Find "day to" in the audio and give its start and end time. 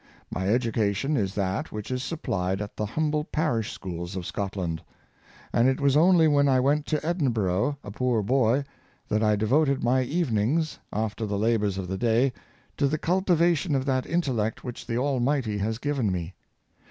12.33-12.87